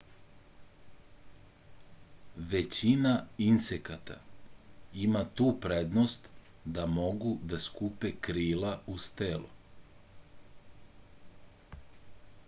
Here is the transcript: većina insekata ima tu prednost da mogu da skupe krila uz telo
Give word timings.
većina 2.53 3.11
insekata 3.49 4.15
ima 5.03 5.21
tu 5.41 5.49
prednost 5.67 6.31
da 6.79 6.87
mogu 6.95 7.35
da 7.53 7.61
skupe 7.69 8.13
krila 8.31 8.73
uz 8.97 9.09
telo 9.23 11.81